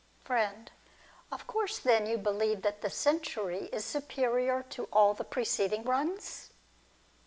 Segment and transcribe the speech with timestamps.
[0.23, 0.71] Friend.
[1.31, 6.49] Of course, then, you believe that this century is superior to all the preceding ones